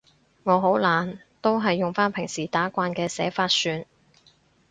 [0.45, 3.85] 我好懶，都係用返平時打慣嘅寫法算